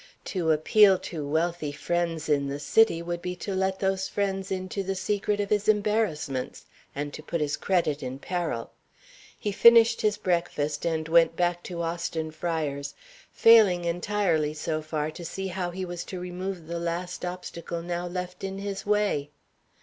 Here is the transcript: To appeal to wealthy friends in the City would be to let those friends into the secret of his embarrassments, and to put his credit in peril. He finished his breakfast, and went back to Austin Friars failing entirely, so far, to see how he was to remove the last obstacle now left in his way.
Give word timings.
To 0.25 0.49
appeal 0.49 0.97
to 1.13 1.27
wealthy 1.27 1.71
friends 1.71 2.27
in 2.27 2.47
the 2.47 2.59
City 2.59 3.03
would 3.03 3.21
be 3.21 3.35
to 3.35 3.53
let 3.53 3.77
those 3.77 4.07
friends 4.09 4.49
into 4.49 4.81
the 4.81 4.95
secret 4.95 5.39
of 5.39 5.51
his 5.51 5.67
embarrassments, 5.67 6.65
and 6.95 7.13
to 7.13 7.21
put 7.21 7.39
his 7.39 7.55
credit 7.55 8.01
in 8.01 8.17
peril. 8.17 8.71
He 9.37 9.51
finished 9.51 10.01
his 10.01 10.17
breakfast, 10.17 10.87
and 10.87 11.07
went 11.07 11.35
back 11.35 11.61
to 11.65 11.83
Austin 11.83 12.31
Friars 12.31 12.95
failing 13.31 13.85
entirely, 13.85 14.55
so 14.55 14.81
far, 14.81 15.11
to 15.11 15.23
see 15.23 15.45
how 15.49 15.69
he 15.69 15.85
was 15.85 16.03
to 16.05 16.19
remove 16.19 16.65
the 16.65 16.79
last 16.79 17.23
obstacle 17.23 17.83
now 17.83 18.07
left 18.07 18.43
in 18.43 18.57
his 18.57 18.87
way. 18.87 19.29